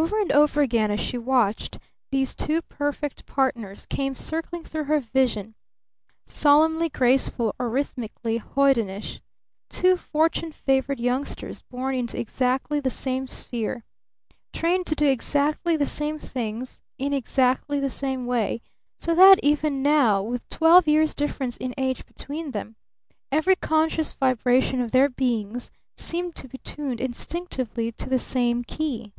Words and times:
Over 0.00 0.18
and 0.22 0.32
over 0.32 0.62
again 0.62 0.90
as 0.90 1.00
she 1.00 1.18
watched, 1.18 1.78
these 2.10 2.34
two 2.34 2.62
perfect 2.62 3.26
partners 3.26 3.84
came 3.90 4.14
circling 4.14 4.64
through 4.64 4.84
her 4.84 5.00
vision, 5.00 5.54
solemnly 6.26 6.88
graceful 6.88 7.54
or 7.58 7.68
rhythmically 7.68 8.38
hoydenish 8.38 9.20
two 9.68 9.98
fortune 9.98 10.50
favored 10.50 10.98
youngsters 10.98 11.60
born 11.60 11.94
into 11.94 12.18
exactly 12.18 12.80
the 12.80 12.88
same 12.88 13.26
sphere, 13.28 13.84
trained 14.54 14.86
to 14.86 14.94
do 14.94 15.04
exactly 15.06 15.76
the 15.76 15.84
same 15.84 16.18
things 16.18 16.80
in 16.96 17.12
exactly 17.12 17.78
the 17.78 17.90
same 17.90 18.24
way, 18.24 18.62
so 18.98 19.14
that 19.14 19.38
even 19.42 19.82
now, 19.82 20.22
with 20.22 20.48
twelve 20.48 20.88
years' 20.88 21.14
difference 21.14 21.58
in 21.58 21.74
age 21.76 22.06
between 22.06 22.52
them, 22.52 22.76
every 23.30 23.56
conscious 23.56 24.14
vibration 24.14 24.80
of 24.80 24.90
their 24.92 25.10
beings 25.10 25.70
seemed 25.98 26.34
to 26.34 26.48
be 26.48 26.56
tuned 26.56 26.98
instinctively 27.00 27.92
to 27.92 28.08
the 28.08 28.18
same 28.18 28.64
key. 28.64 29.12